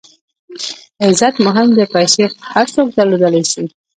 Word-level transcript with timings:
عزت 1.05 1.35
مهم 1.45 1.67
دئ، 1.75 1.85
پېسې 1.93 2.23
خو 2.31 2.37
هر 2.51 2.65
څوک 2.75 2.87
درلودلای 2.97 3.43
سي. 3.51 3.63